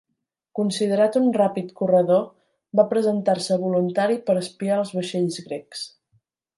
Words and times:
Considerat 0.59 1.17
un 1.19 1.27
ràpid 1.35 1.69
corredor, 1.81 2.25
va 2.81 2.87
presentar-se 2.95 3.61
voluntari 3.67 4.21
per 4.31 4.41
espiar 4.45 4.83
els 4.83 4.99
vaixells 5.01 5.43
grecs. 5.51 5.91